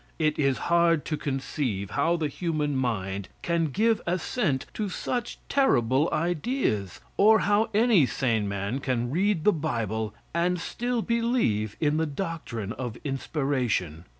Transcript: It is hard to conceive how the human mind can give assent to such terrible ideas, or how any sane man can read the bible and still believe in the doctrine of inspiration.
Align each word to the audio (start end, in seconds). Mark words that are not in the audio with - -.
It 0.17 0.39
is 0.39 0.57
hard 0.73 1.05
to 1.05 1.15
conceive 1.15 1.91
how 1.91 2.15
the 2.17 2.27
human 2.27 2.75
mind 2.75 3.29
can 3.43 3.67
give 3.67 4.01
assent 4.07 4.65
to 4.73 4.89
such 4.89 5.37
terrible 5.47 6.09
ideas, 6.11 7.01
or 7.17 7.41
how 7.41 7.69
any 7.71 8.07
sane 8.07 8.49
man 8.49 8.79
can 8.79 9.11
read 9.11 9.43
the 9.43 9.53
bible 9.53 10.15
and 10.33 10.59
still 10.59 11.03
believe 11.03 11.77
in 11.79 11.97
the 11.97 12.07
doctrine 12.07 12.71
of 12.71 12.97
inspiration. 13.03 14.05